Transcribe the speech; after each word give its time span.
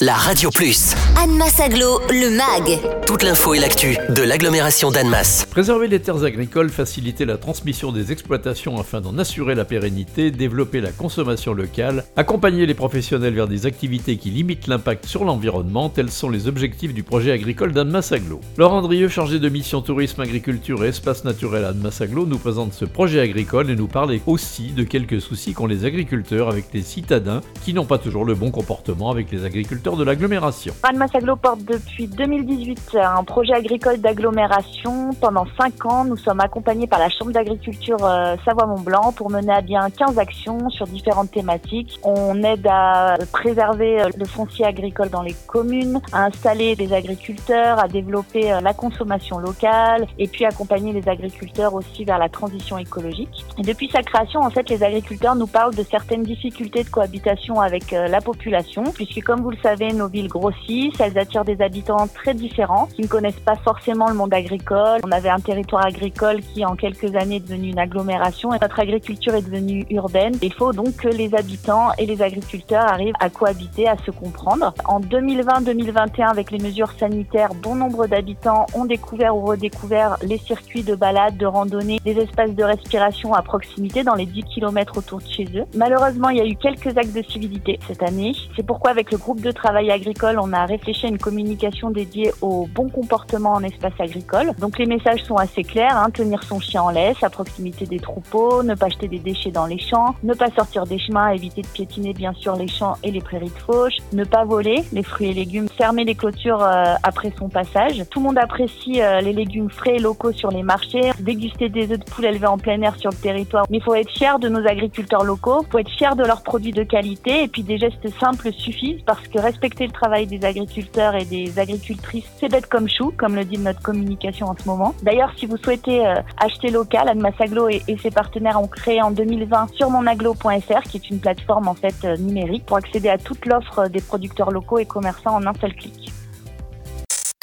la 0.00 0.14
Radio 0.14 0.48
Plus. 0.48 0.94
Annemasse 1.22 1.60
Aglo, 1.60 2.00
le 2.08 2.30
MAG. 2.30 2.80
Toute 3.06 3.22
l'info 3.22 3.52
et 3.52 3.58
l'actu 3.58 3.98
de 4.08 4.22
l'agglomération 4.22 4.90
d'Annemasse. 4.90 5.46
Préserver 5.50 5.88
les 5.88 6.00
terres 6.00 6.24
agricoles, 6.24 6.70
faciliter 6.70 7.26
la 7.26 7.36
transmission 7.36 7.92
des 7.92 8.10
exploitations 8.10 8.80
afin 8.80 9.02
d'en 9.02 9.18
assurer 9.18 9.54
la 9.54 9.66
pérennité, 9.66 10.30
développer 10.30 10.80
la 10.80 10.90
consommation 10.90 11.52
locale, 11.52 12.04
accompagner 12.16 12.64
les 12.64 12.72
professionnels 12.72 13.34
vers 13.34 13.46
des 13.46 13.66
activités 13.66 14.16
qui 14.16 14.30
limitent 14.30 14.68
l'impact 14.68 15.04
sur 15.04 15.24
l'environnement, 15.24 15.90
tels 15.90 16.10
sont 16.10 16.30
les 16.30 16.48
objectifs 16.48 16.94
du 16.94 17.02
projet 17.02 17.32
agricole 17.32 17.72
d'Annemasse 17.72 18.12
Aglo. 18.12 18.40
Laurent 18.56 18.78
Andrieux, 18.78 19.08
chargé 19.08 19.38
de 19.38 19.48
mission 19.50 19.82
tourisme, 19.82 20.22
agriculture 20.22 20.82
et 20.82 20.88
espace 20.88 21.24
naturel 21.24 21.66
à 21.66 21.70
Annemasse 21.70 22.00
Aglo, 22.00 22.24
nous 22.24 22.38
présente 22.38 22.72
ce 22.72 22.86
projet 22.86 23.20
agricole 23.20 23.68
et 23.68 23.76
nous 23.76 23.88
parle 23.88 24.18
aussi 24.26 24.70
de 24.70 24.84
quelques 24.84 25.20
soucis 25.20 25.52
qu'ont 25.52 25.66
les 25.66 25.84
agriculteurs 25.84 26.48
avec 26.48 26.66
les 26.72 26.82
citadins 26.82 27.42
qui 27.64 27.74
n'ont 27.74 27.84
pas 27.84 27.98
toujours 27.98 28.24
le 28.24 28.34
bon 28.34 28.50
comportement 28.50 29.10
avec 29.10 29.30
les 29.30 29.44
agriculteurs 29.44 29.89
de 29.96 30.04
l'agglomération. 30.04 30.74
Annemasse 30.82 31.14
Aglo 31.14 31.36
porte 31.36 31.64
depuis 31.64 32.06
2018 32.06 32.96
un 33.02 33.24
projet 33.24 33.54
agricole 33.54 33.98
d'agglomération. 33.98 35.10
Pendant 35.20 35.46
5 35.58 35.86
ans, 35.86 36.04
nous 36.04 36.16
sommes 36.16 36.40
accompagnés 36.40 36.86
par 36.86 36.98
la 36.98 37.08
Chambre 37.08 37.32
d'agriculture 37.32 37.98
euh, 38.02 38.36
Savoie-Mont-Blanc 38.44 39.12
pour 39.16 39.30
mener 39.30 39.52
à 39.52 39.60
bien 39.60 39.88
15 39.90 40.18
actions 40.18 40.70
sur 40.70 40.86
différentes 40.86 41.30
thématiques. 41.30 41.98
On 42.02 42.42
aide 42.42 42.66
à 42.68 43.16
préserver 43.32 44.02
euh, 44.02 44.08
le 44.16 44.24
foncier 44.24 44.64
agricole 44.64 45.10
dans 45.10 45.22
les 45.22 45.34
communes, 45.46 46.00
à 46.12 46.24
installer 46.26 46.76
des 46.76 46.92
agriculteurs, 46.92 47.78
à 47.78 47.88
développer 47.88 48.52
euh, 48.52 48.60
la 48.60 48.74
consommation 48.74 49.38
locale 49.38 50.06
et 50.18 50.28
puis 50.28 50.44
accompagner 50.44 50.92
les 50.92 51.08
agriculteurs 51.08 51.74
aussi 51.74 52.04
vers 52.04 52.18
la 52.18 52.28
transition 52.28 52.78
écologique. 52.78 53.44
Depuis 53.58 53.88
sa 53.90 54.02
création, 54.02 54.40
en 54.40 54.50
fait, 54.50 54.68
les 54.70 54.82
agriculteurs 54.82 55.34
nous 55.34 55.46
parlent 55.46 55.74
de 55.74 55.82
certaines 55.82 56.22
difficultés 56.22 56.84
de 56.84 56.88
cohabitation 56.88 57.60
avec 57.60 57.90
la 57.90 58.20
population, 58.20 58.84
puisque 58.84 59.22
comme 59.22 59.40
vous 59.40 59.50
le 59.50 59.56
savez, 59.62 59.79
nos 59.88 60.08
villes 60.08 60.28
grossissent, 60.28 61.00
elles 61.00 61.18
attirent 61.18 61.44
des 61.44 61.60
habitants 61.62 62.06
très 62.06 62.34
différents 62.34 62.86
qui 62.86 63.02
ne 63.02 63.06
connaissent 63.06 63.40
pas 63.40 63.56
forcément 63.56 64.08
le 64.08 64.14
monde 64.14 64.34
agricole. 64.34 65.00
On 65.04 65.10
avait 65.10 65.30
un 65.30 65.40
territoire 65.40 65.86
agricole 65.86 66.40
qui 66.40 66.64
en 66.64 66.76
quelques 66.76 67.16
années 67.16 67.36
est 67.36 67.40
devenu 67.40 67.70
une 67.70 67.78
agglomération 67.78 68.52
et 68.52 68.58
notre 68.60 68.78
agriculture 68.78 69.34
est 69.34 69.42
devenue 69.42 69.86
urbaine. 69.90 70.34
Il 70.42 70.52
faut 70.52 70.72
donc 70.72 70.96
que 70.96 71.08
les 71.08 71.34
habitants 71.34 71.88
et 71.98 72.06
les 72.06 72.20
agriculteurs 72.22 72.84
arrivent 72.84 73.14
à 73.20 73.30
cohabiter, 73.30 73.88
à 73.88 73.96
se 74.04 74.10
comprendre. 74.10 74.74
En 74.86 75.00
2020-2021, 75.00 76.30
avec 76.30 76.50
les 76.50 76.58
mesures 76.58 76.92
sanitaires, 76.98 77.54
bon 77.54 77.74
nombre 77.74 78.06
d'habitants 78.06 78.66
ont 78.74 78.84
découvert 78.84 79.36
ou 79.36 79.46
redécouvert 79.46 80.16
les 80.22 80.38
circuits 80.38 80.82
de 80.82 80.94
balade, 80.94 81.36
de 81.36 81.46
randonnée, 81.46 82.00
des 82.04 82.18
espaces 82.18 82.54
de 82.54 82.64
respiration 82.64 83.32
à 83.34 83.42
proximité 83.42 84.04
dans 84.04 84.14
les 84.14 84.26
10 84.26 84.44
km 84.44 84.98
autour 84.98 85.20
de 85.20 85.26
chez 85.26 85.46
eux. 85.54 85.64
Malheureusement, 85.74 86.28
il 86.28 86.38
y 86.38 86.40
a 86.40 86.46
eu 86.46 86.56
quelques 86.56 86.96
actes 86.98 87.14
de 87.14 87.22
civilité 87.22 87.78
cette 87.88 88.02
année. 88.02 88.32
C'est 88.56 88.66
pourquoi 88.66 88.90
avec 88.90 89.10
le 89.10 89.18
groupe 89.18 89.40
de 89.40 89.50
travail 89.50 89.69
agricole, 89.76 90.38
on 90.38 90.52
a 90.52 90.66
réfléchi 90.66 91.06
à 91.06 91.08
une 91.08 91.18
communication 91.18 91.90
dédiée 91.90 92.32
au 92.40 92.66
bon 92.66 92.88
comportement 92.88 93.52
en 93.52 93.62
espace 93.62 93.92
agricole. 93.98 94.52
Donc 94.58 94.78
les 94.78 94.86
messages 94.86 95.22
sont 95.24 95.36
assez 95.36 95.62
clairs, 95.64 95.96
hein. 95.96 96.10
tenir 96.10 96.42
son 96.42 96.60
chien 96.60 96.82
en 96.82 96.90
laisse 96.90 97.22
à 97.22 97.30
proximité 97.30 97.86
des 97.86 97.98
troupeaux, 97.98 98.62
ne 98.62 98.74
pas 98.74 98.88
jeter 98.88 99.08
des 99.08 99.18
déchets 99.18 99.50
dans 99.50 99.66
les 99.66 99.78
champs, 99.78 100.14
ne 100.22 100.34
pas 100.34 100.50
sortir 100.50 100.84
des 100.84 100.98
chemins, 100.98 101.30
éviter 101.30 101.62
de 101.62 101.66
piétiner 101.68 102.12
bien 102.12 102.32
sûr 102.34 102.56
les 102.56 102.68
champs 102.68 102.96
et 103.02 103.10
les 103.10 103.20
prairies 103.20 103.50
de 103.50 103.72
fauche, 103.72 103.94
ne 104.12 104.24
pas 104.24 104.44
voler 104.44 104.84
les 104.92 105.02
fruits 105.02 105.30
et 105.30 105.34
légumes, 105.34 105.68
fermer 105.68 106.04
les 106.04 106.14
clôtures 106.14 106.62
euh, 106.62 106.94
après 107.02 107.32
son 107.38 107.48
passage. 107.48 108.02
Tout 108.10 108.20
le 108.20 108.26
monde 108.26 108.38
apprécie 108.38 109.00
euh, 109.00 109.20
les 109.20 109.32
légumes 109.32 109.70
frais 109.70 109.96
et 109.96 109.98
locaux 109.98 110.32
sur 110.32 110.50
les 110.50 110.62
marchés, 110.62 111.12
déguster 111.20 111.68
des 111.68 111.92
œufs 111.92 111.98
de 111.98 112.04
poule 112.04 112.26
élevés 112.26 112.46
en 112.46 112.58
plein 112.58 112.80
air 112.82 112.96
sur 112.96 113.10
le 113.10 113.16
territoire. 113.16 113.64
Mais 113.70 113.78
il 113.78 113.82
faut 113.82 113.94
être 113.94 114.10
fier 114.10 114.38
de 114.38 114.48
nos 114.48 114.66
agriculteurs 114.66 115.24
locaux, 115.24 115.62
il 115.66 115.70
faut 115.70 115.78
être 115.78 115.90
fier 115.90 116.16
de 116.16 116.24
leurs 116.24 116.42
produits 116.42 116.72
de 116.72 116.82
qualité 116.82 117.44
et 117.44 117.48
puis 117.48 117.62
des 117.62 117.78
gestes 117.78 118.08
simples 118.18 118.52
suffisent 118.52 119.02
parce 119.06 119.26
que 119.28 119.38
respecter 119.60 119.86
le 119.86 119.92
travail 119.92 120.26
des 120.26 120.42
agriculteurs 120.46 121.14
et 121.14 121.26
des 121.26 121.58
agricultrices, 121.58 122.24
c'est 122.38 122.48
bête 122.48 122.66
comme 122.66 122.88
chou, 122.88 123.12
comme 123.14 123.36
le 123.36 123.44
dit 123.44 123.58
notre 123.58 123.82
communication 123.82 124.46
en 124.46 124.56
ce 124.58 124.66
moment. 124.66 124.94
D'ailleurs, 125.02 125.32
si 125.36 125.44
vous 125.44 125.58
souhaitez 125.58 126.06
euh, 126.06 126.14
acheter 126.38 126.70
local, 126.70 127.12
Aglo 127.38 127.68
et, 127.68 127.82
et, 127.86 127.98
ses 127.98 128.10
partenaires 128.10 128.58
ont 128.60 128.68
créé 128.68 129.02
en 129.02 129.10
2020 129.10 129.74
sur 129.74 129.90
monaglo.fr, 129.90 130.82
qui 130.88 130.96
est 130.96 131.10
une 131.10 131.20
plateforme 131.20 131.68
en 131.68 131.74
fait 131.74 131.94
euh, 132.04 132.16
numérique 132.16 132.64
pour 132.64 132.78
accéder 132.78 133.10
à 133.10 133.18
toute 133.18 133.44
l'offre 133.44 133.88
des 133.88 134.00
producteurs 134.00 134.50
locaux 134.50 134.78
et 134.78 134.86
commerçants 134.86 135.34
en 135.34 135.46
un 135.46 135.52
seul 135.60 135.74
clic. 135.74 136.10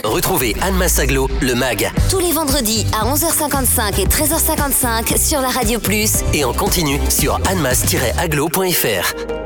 Retrouvez 0.03 0.55
Anne 0.61 0.75
Massaglo, 0.75 1.27
le 1.41 1.53
MAG. 1.53 1.91
Tous 2.09 2.19
les 2.19 2.31
vendredis 2.31 2.87
à 2.99 3.05
11h55 3.13 4.01
et 4.01 4.05
13h55 4.05 5.17
sur 5.17 5.39
la 5.41 5.49
Radio 5.49 5.79
Plus. 5.79 6.23
Et 6.33 6.43
en 6.43 6.53
continu 6.53 6.99
sur 7.09 7.35
annemass-aglo.fr. 7.47 9.36